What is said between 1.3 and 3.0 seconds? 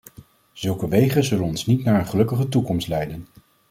ons niet naar een gelukkige toekomst